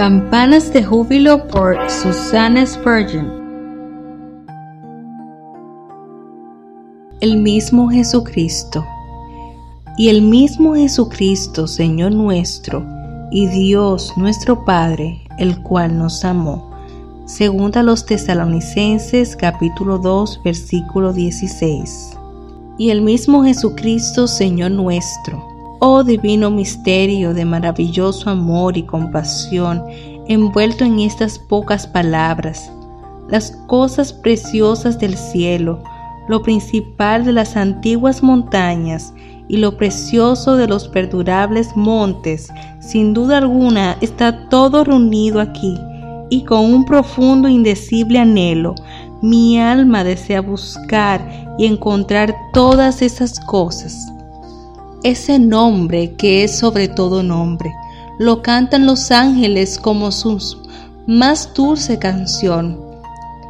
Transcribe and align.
Campanas 0.00 0.72
de 0.72 0.82
júbilo 0.82 1.46
por 1.48 1.76
Susanna 1.90 2.64
Spurgeon. 2.64 3.30
El 7.20 7.36
mismo 7.36 7.90
Jesucristo. 7.90 8.82
Y 9.98 10.08
el 10.08 10.22
mismo 10.22 10.74
Jesucristo, 10.74 11.66
Señor 11.66 12.12
nuestro, 12.12 12.82
y 13.30 13.46
Dios 13.48 14.14
nuestro 14.16 14.64
Padre, 14.64 15.20
el 15.36 15.60
cual 15.60 15.98
nos 15.98 16.24
amó. 16.24 16.70
Segunda 17.26 17.80
a 17.80 17.82
los 17.82 18.06
tesalonicenses 18.06 19.36
capítulo 19.36 19.98
2 19.98 20.40
versículo 20.42 21.12
16. 21.12 22.16
Y 22.78 22.88
el 22.88 23.02
mismo 23.02 23.44
Jesucristo, 23.44 24.26
Señor 24.26 24.70
nuestro, 24.70 25.49
oh 25.80 26.04
divino 26.04 26.50
misterio 26.50 27.32
de 27.34 27.44
maravilloso 27.44 28.30
amor 28.30 28.76
y 28.76 28.82
compasión, 28.82 29.82
envuelto 30.28 30.84
en 30.84 31.00
estas 31.00 31.38
pocas 31.38 31.86
palabras, 31.86 32.70
las 33.28 33.50
cosas 33.66 34.12
preciosas 34.12 34.98
del 34.98 35.16
cielo, 35.16 35.82
lo 36.28 36.42
principal 36.42 37.24
de 37.24 37.32
las 37.32 37.56
antiguas 37.56 38.22
montañas 38.22 39.12
y 39.48 39.56
lo 39.56 39.76
precioso 39.76 40.56
de 40.56 40.68
los 40.68 40.86
perdurables 40.86 41.74
montes, 41.74 42.52
sin 42.80 43.14
duda 43.14 43.38
alguna 43.38 43.96
está 44.02 44.48
todo 44.48 44.84
reunido 44.84 45.40
aquí, 45.40 45.76
y 46.28 46.44
con 46.44 46.72
un 46.72 46.84
profundo 46.84 47.48
e 47.48 47.52
indecible 47.52 48.18
anhelo, 48.18 48.74
mi 49.22 49.58
alma 49.58 50.04
desea 50.04 50.42
buscar 50.42 51.26
y 51.58 51.66
encontrar 51.66 52.34
todas 52.52 53.00
esas 53.02 53.40
cosas. 53.40 54.12
Ese 55.02 55.38
nombre 55.38 56.12
que 56.12 56.44
es 56.44 56.58
sobre 56.58 56.86
todo 56.86 57.22
nombre, 57.22 57.72
lo 58.18 58.42
cantan 58.42 58.84
los 58.84 59.10
ángeles 59.10 59.78
como 59.78 60.12
su 60.12 60.38
más 61.06 61.54
dulce 61.54 61.98
canción, 61.98 62.78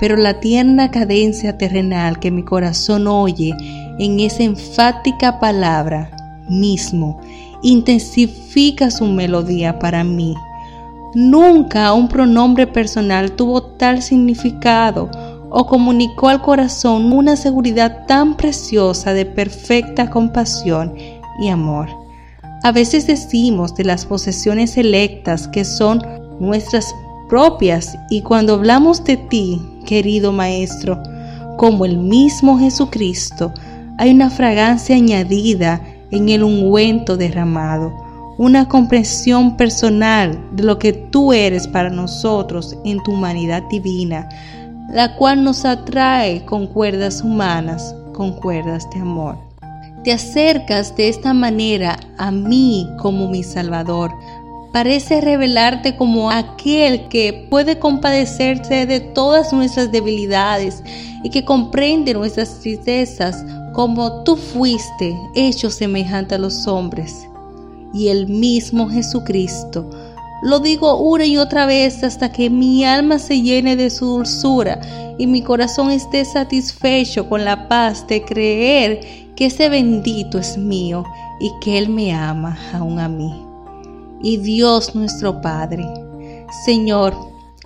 pero 0.00 0.16
la 0.16 0.40
tierna 0.40 0.90
cadencia 0.90 1.58
terrenal 1.58 2.18
que 2.18 2.30
mi 2.30 2.42
corazón 2.42 3.06
oye 3.06 3.54
en 3.98 4.20
esa 4.20 4.42
enfática 4.42 5.38
palabra 5.38 6.10
mismo 6.48 7.20
intensifica 7.62 8.90
su 8.90 9.04
melodía 9.04 9.78
para 9.78 10.02
mí. 10.02 10.34
Nunca 11.14 11.92
un 11.92 12.08
pronombre 12.08 12.66
personal 12.66 13.32
tuvo 13.32 13.62
tal 13.62 14.00
significado 14.00 15.10
o 15.50 15.66
comunicó 15.66 16.30
al 16.30 16.40
corazón 16.40 17.12
una 17.12 17.36
seguridad 17.36 18.06
tan 18.06 18.34
preciosa 18.34 19.12
de 19.12 19.26
perfecta 19.26 20.08
compasión 20.08 20.94
y 21.40 21.48
amor. 21.48 21.88
A 22.62 22.72
veces 22.72 23.06
decimos 23.06 23.74
de 23.74 23.84
las 23.84 24.06
posesiones 24.06 24.76
electas 24.76 25.48
que 25.48 25.64
son 25.64 26.02
nuestras 26.40 26.94
propias 27.28 27.96
y 28.10 28.22
cuando 28.22 28.54
hablamos 28.54 29.04
de 29.04 29.16
ti, 29.16 29.60
querido 29.86 30.32
Maestro, 30.32 31.02
como 31.58 31.84
el 31.84 31.98
mismo 31.98 32.58
Jesucristo, 32.58 33.52
hay 33.98 34.10
una 34.12 34.30
fragancia 34.30 34.96
añadida 34.96 35.80
en 36.10 36.28
el 36.28 36.42
ungüento 36.42 37.16
derramado, 37.16 37.92
una 38.38 38.68
comprensión 38.68 39.56
personal 39.56 40.38
de 40.52 40.64
lo 40.64 40.78
que 40.78 40.92
tú 40.92 41.32
eres 41.32 41.68
para 41.68 41.90
nosotros 41.90 42.76
en 42.84 43.02
tu 43.02 43.12
humanidad 43.12 43.62
divina, 43.70 44.28
la 44.90 45.16
cual 45.16 45.44
nos 45.44 45.64
atrae 45.64 46.44
con 46.44 46.66
cuerdas 46.66 47.22
humanas, 47.22 47.94
con 48.12 48.32
cuerdas 48.32 48.88
de 48.94 49.00
amor. 49.00 49.36
Te 50.04 50.12
acercas 50.12 50.94
de 50.96 51.08
esta 51.08 51.32
manera 51.32 51.98
a 52.18 52.30
mí 52.30 52.86
como 52.98 53.26
mi 53.26 53.42
Salvador. 53.42 54.12
Parece 54.70 55.22
revelarte 55.22 55.96
como 55.96 56.30
aquel 56.30 57.08
que 57.08 57.46
puede 57.48 57.78
compadecerse 57.78 58.84
de 58.84 59.00
todas 59.00 59.54
nuestras 59.54 59.90
debilidades 59.90 60.82
y 61.22 61.30
que 61.30 61.46
comprende 61.46 62.12
nuestras 62.12 62.60
tristezas 62.60 63.46
como 63.72 64.24
tú 64.24 64.36
fuiste 64.36 65.16
hecho 65.34 65.70
semejante 65.70 66.34
a 66.34 66.38
los 66.38 66.66
hombres. 66.66 67.26
Y 67.94 68.08
el 68.08 68.26
mismo 68.28 68.90
Jesucristo. 68.90 69.88
Lo 70.42 70.60
digo 70.60 70.98
una 70.98 71.24
y 71.24 71.38
otra 71.38 71.64
vez 71.64 72.04
hasta 72.04 72.30
que 72.30 72.50
mi 72.50 72.84
alma 72.84 73.18
se 73.18 73.40
llene 73.40 73.74
de 73.74 73.88
su 73.88 74.04
dulzura 74.04 74.82
y 75.16 75.26
mi 75.26 75.40
corazón 75.40 75.90
esté 75.90 76.26
satisfecho 76.26 77.26
con 77.26 77.46
la 77.46 77.68
paz 77.68 78.06
de 78.06 78.22
creer 78.22 79.23
que 79.36 79.46
ese 79.46 79.68
bendito 79.68 80.38
es 80.38 80.56
mío 80.56 81.04
y 81.40 81.50
que 81.60 81.78
Él 81.78 81.88
me 81.88 82.12
ama 82.12 82.56
aún 82.72 82.98
a 82.98 83.08
mí. 83.08 83.32
Y 84.22 84.38
Dios 84.38 84.94
nuestro 84.94 85.40
Padre, 85.40 85.86
Señor, 86.64 87.14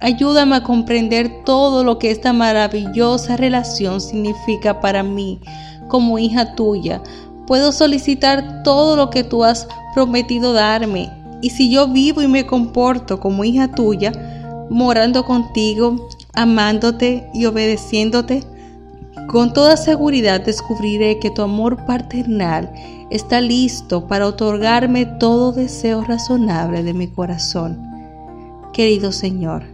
ayúdame 0.00 0.56
a 0.56 0.62
comprender 0.62 1.44
todo 1.44 1.84
lo 1.84 1.98
que 1.98 2.10
esta 2.10 2.32
maravillosa 2.32 3.36
relación 3.36 4.00
significa 4.00 4.80
para 4.80 5.02
mí 5.02 5.40
como 5.88 6.18
hija 6.18 6.54
tuya. 6.54 7.02
Puedo 7.46 7.72
solicitar 7.72 8.62
todo 8.62 8.96
lo 8.96 9.10
que 9.10 9.24
tú 9.24 9.44
has 9.44 9.68
prometido 9.94 10.52
darme. 10.52 11.10
Y 11.40 11.50
si 11.50 11.70
yo 11.70 11.88
vivo 11.88 12.22
y 12.22 12.28
me 12.28 12.46
comporto 12.46 13.20
como 13.20 13.44
hija 13.44 13.68
tuya, 13.68 14.12
morando 14.70 15.24
contigo, 15.24 16.08
amándote 16.34 17.28
y 17.32 17.46
obedeciéndote, 17.46 18.42
con 19.28 19.52
toda 19.52 19.76
seguridad 19.76 20.40
descubriré 20.40 21.18
que 21.18 21.30
tu 21.30 21.42
amor 21.42 21.84
paternal 21.84 22.72
está 23.10 23.42
listo 23.42 24.06
para 24.06 24.26
otorgarme 24.26 25.04
todo 25.04 25.52
deseo 25.52 26.02
razonable 26.02 26.82
de 26.82 26.94
mi 26.94 27.08
corazón. 27.08 27.78
Querido 28.72 29.12
Señor, 29.12 29.64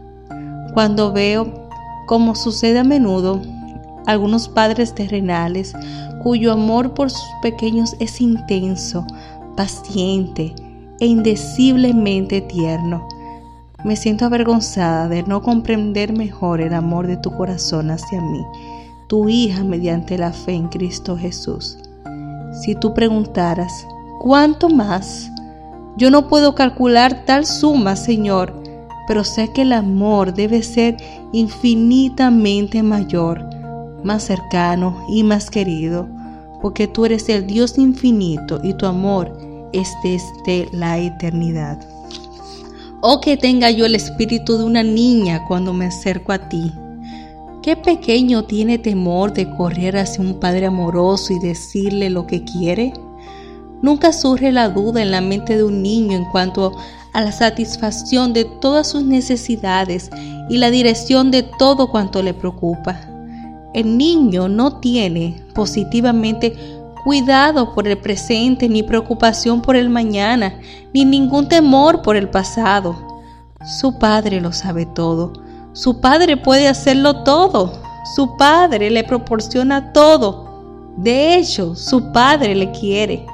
cuando 0.74 1.12
veo, 1.12 1.68
como 2.06 2.34
sucede 2.34 2.80
a 2.80 2.84
menudo, 2.84 3.42
algunos 4.06 4.48
padres 4.48 4.92
terrenales 4.92 5.72
cuyo 6.20 6.52
amor 6.52 6.92
por 6.94 7.10
sus 7.10 7.28
pequeños 7.40 7.94
es 8.00 8.20
intenso, 8.20 9.06
paciente 9.56 10.52
e 10.98 11.06
indeciblemente 11.06 12.40
tierno, 12.40 13.06
me 13.84 13.94
siento 13.94 14.24
avergonzada 14.24 15.08
de 15.08 15.22
no 15.22 15.42
comprender 15.42 16.12
mejor 16.12 16.60
el 16.60 16.74
amor 16.74 17.06
de 17.06 17.18
tu 17.18 17.30
corazón 17.36 17.90
hacia 17.90 18.20
mí 18.20 18.44
tu 19.06 19.28
hija 19.28 19.64
mediante 19.64 20.18
la 20.18 20.32
fe 20.32 20.52
en 20.52 20.68
Cristo 20.68 21.16
Jesús. 21.16 21.78
Si 22.62 22.74
tú 22.74 22.94
preguntaras, 22.94 23.86
¿cuánto 24.20 24.68
más? 24.68 25.30
Yo 25.96 26.10
no 26.10 26.28
puedo 26.28 26.54
calcular 26.54 27.24
tal 27.24 27.46
suma, 27.46 27.96
Señor, 27.96 28.54
pero 29.06 29.24
sé 29.24 29.52
que 29.52 29.62
el 29.62 29.72
amor 29.72 30.34
debe 30.34 30.62
ser 30.62 30.96
infinitamente 31.32 32.82
mayor, 32.82 33.44
más 34.02 34.24
cercano 34.24 35.04
y 35.08 35.22
más 35.22 35.50
querido, 35.50 36.08
porque 36.62 36.88
tú 36.88 37.04
eres 37.04 37.28
el 37.28 37.46
Dios 37.46 37.78
infinito 37.78 38.60
y 38.62 38.74
tu 38.74 38.86
amor 38.86 39.36
es 39.72 39.92
desde 40.02 40.68
la 40.72 40.98
eternidad. 40.98 41.78
Oh 43.00 43.20
que 43.20 43.36
tenga 43.36 43.70
yo 43.70 43.84
el 43.84 43.94
espíritu 43.94 44.56
de 44.56 44.64
una 44.64 44.82
niña 44.82 45.44
cuando 45.46 45.74
me 45.74 45.86
acerco 45.86 46.32
a 46.32 46.48
ti 46.48 46.72
¿Qué 47.64 47.76
pequeño 47.76 48.44
tiene 48.44 48.76
temor 48.76 49.32
de 49.32 49.48
correr 49.48 49.96
hacia 49.96 50.22
un 50.22 50.34
padre 50.34 50.66
amoroso 50.66 51.32
y 51.32 51.38
decirle 51.38 52.10
lo 52.10 52.26
que 52.26 52.44
quiere? 52.44 52.92
Nunca 53.80 54.12
surge 54.12 54.52
la 54.52 54.68
duda 54.68 55.00
en 55.00 55.10
la 55.10 55.22
mente 55.22 55.56
de 55.56 55.64
un 55.64 55.82
niño 55.82 56.14
en 56.14 56.26
cuanto 56.26 56.76
a 57.14 57.22
la 57.22 57.32
satisfacción 57.32 58.34
de 58.34 58.44
todas 58.44 58.88
sus 58.88 59.02
necesidades 59.04 60.10
y 60.50 60.58
la 60.58 60.70
dirección 60.70 61.30
de 61.30 61.42
todo 61.42 61.90
cuanto 61.90 62.22
le 62.22 62.34
preocupa. 62.34 63.00
El 63.72 63.96
niño 63.96 64.46
no 64.46 64.80
tiene 64.80 65.42
positivamente 65.54 66.54
cuidado 67.02 67.72
por 67.74 67.88
el 67.88 67.96
presente, 67.96 68.68
ni 68.68 68.82
preocupación 68.82 69.62
por 69.62 69.74
el 69.74 69.88
mañana, 69.88 70.60
ni 70.92 71.06
ningún 71.06 71.48
temor 71.48 72.02
por 72.02 72.16
el 72.16 72.28
pasado. 72.28 73.22
Su 73.64 73.98
padre 73.98 74.42
lo 74.42 74.52
sabe 74.52 74.84
todo. 74.84 75.32
Su 75.74 76.00
padre 76.00 76.36
puede 76.36 76.68
hacerlo 76.68 77.24
todo. 77.24 77.72
Su 78.14 78.36
padre 78.36 78.90
le 78.90 79.02
proporciona 79.02 79.92
todo. 79.92 80.94
De 80.96 81.34
hecho, 81.34 81.74
su 81.74 82.12
padre 82.12 82.54
le 82.54 82.70
quiere, 82.70 83.26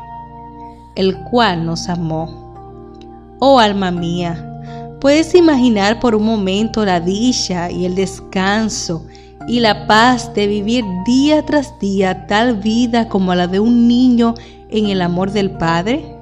el 0.95 1.19
cual 1.25 1.67
nos 1.67 1.91
amó. 1.91 3.37
Oh 3.41 3.59
alma 3.59 3.91
mía, 3.91 4.63
puedes 5.03 5.35
imaginar 5.35 6.01
por 6.01 6.15
un 6.15 6.25
momento 6.25 6.83
la 6.87 6.99
dicha 6.99 7.71
y 7.71 7.85
el 7.85 7.95
descanso 7.95 9.05
y 9.47 9.61
la 9.61 9.87
paz 9.87 10.33
de 10.33 10.47
vivir 10.47 10.83
día 11.05 11.45
tras 11.45 11.79
día 11.79 12.27
tal 12.27 12.57
vida 12.57 13.07
como 13.07 13.35
la 13.35 13.49
de 13.49 13.61
un 13.61 13.87
niño 13.87 14.35
en 14.71 14.87
el 14.87 15.03
amor 15.03 15.31
del 15.31 15.51
Padre? 15.51 16.17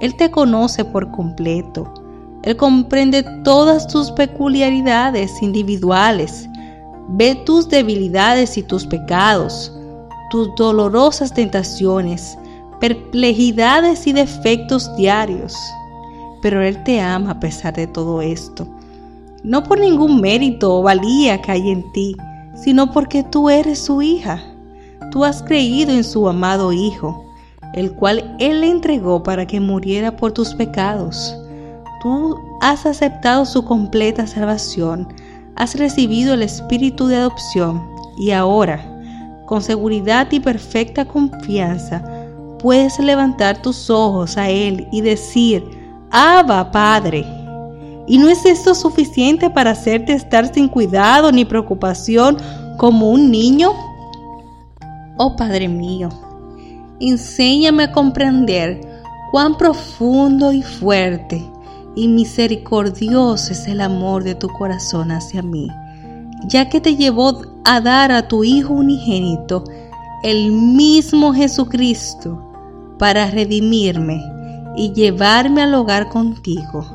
Él 0.00 0.16
te 0.16 0.32
conoce 0.32 0.84
por 0.84 1.12
completo. 1.12 2.07
Él 2.48 2.56
comprende 2.56 3.22
todas 3.44 3.86
tus 3.86 4.10
peculiaridades 4.10 5.42
individuales, 5.42 6.48
ve 7.08 7.34
tus 7.44 7.68
debilidades 7.68 8.56
y 8.56 8.62
tus 8.62 8.86
pecados, 8.86 9.70
tus 10.30 10.54
dolorosas 10.56 11.34
tentaciones, 11.34 12.38
perplejidades 12.80 14.06
y 14.06 14.14
defectos 14.14 14.90
diarios. 14.96 15.54
Pero 16.40 16.62
Él 16.62 16.82
te 16.84 17.02
ama 17.02 17.32
a 17.32 17.40
pesar 17.40 17.74
de 17.74 17.86
todo 17.86 18.22
esto, 18.22 18.66
no 19.44 19.62
por 19.62 19.78
ningún 19.78 20.22
mérito 20.22 20.74
o 20.74 20.82
valía 20.82 21.42
que 21.42 21.52
hay 21.52 21.70
en 21.70 21.92
ti, 21.92 22.16
sino 22.54 22.90
porque 22.92 23.24
tú 23.24 23.50
eres 23.50 23.78
su 23.78 24.00
hija. 24.00 24.42
Tú 25.10 25.22
has 25.22 25.42
creído 25.42 25.92
en 25.92 26.02
su 26.02 26.26
amado 26.26 26.72
Hijo, 26.72 27.26
el 27.74 27.92
cual 27.92 28.34
Él 28.38 28.62
le 28.62 28.70
entregó 28.70 29.22
para 29.22 29.46
que 29.46 29.60
muriera 29.60 30.16
por 30.16 30.32
tus 30.32 30.54
pecados. 30.54 31.36
Tú 32.00 32.38
has 32.60 32.86
aceptado 32.86 33.44
su 33.44 33.64
completa 33.64 34.26
salvación, 34.28 35.08
has 35.56 35.74
recibido 35.74 36.34
el 36.34 36.42
espíritu 36.42 37.08
de 37.08 37.16
adopción 37.16 37.84
y 38.16 38.30
ahora, 38.30 38.80
con 39.46 39.62
seguridad 39.62 40.28
y 40.30 40.38
perfecta 40.38 41.04
confianza, 41.04 42.04
puedes 42.60 43.00
levantar 43.00 43.60
tus 43.62 43.90
ojos 43.90 44.36
a 44.36 44.48
Él 44.48 44.86
y 44.92 45.00
decir, 45.00 45.64
Abba, 46.12 46.70
Padre. 46.70 47.24
¿Y 48.06 48.16
no 48.18 48.28
es 48.28 48.46
esto 48.46 48.74
suficiente 48.74 49.50
para 49.50 49.72
hacerte 49.72 50.12
estar 50.12 50.52
sin 50.54 50.68
cuidado 50.68 51.32
ni 51.32 51.44
preocupación 51.44 52.38
como 52.76 53.10
un 53.10 53.30
niño? 53.30 53.72
Oh 55.16 55.34
Padre 55.34 55.66
mío, 55.66 56.10
enséñame 57.00 57.84
a 57.84 57.92
comprender 57.92 58.80
cuán 59.32 59.56
profundo 59.56 60.52
y 60.52 60.62
fuerte 60.62 61.44
y 61.98 62.06
misericordioso 62.06 63.52
es 63.52 63.66
el 63.66 63.80
amor 63.80 64.22
de 64.22 64.36
tu 64.36 64.46
corazón 64.48 65.10
hacia 65.10 65.42
mí, 65.42 65.68
ya 66.46 66.68
que 66.68 66.80
te 66.80 66.94
llevó 66.94 67.42
a 67.64 67.80
dar 67.80 68.12
a 68.12 68.28
tu 68.28 68.44
Hijo 68.44 68.72
unigénito, 68.72 69.64
el 70.22 70.52
mismo 70.52 71.34
Jesucristo, 71.34 72.40
para 73.00 73.28
redimirme 73.32 74.22
y 74.76 74.92
llevarme 74.92 75.62
al 75.62 75.74
hogar 75.74 76.08
contigo 76.08 76.86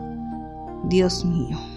Dios 0.85 1.25
mío. 1.25 1.72